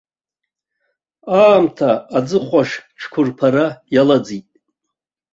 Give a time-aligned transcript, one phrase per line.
[1.39, 4.47] Аамҭа аӡыхәашь-цәқәырԥара иалаӡит.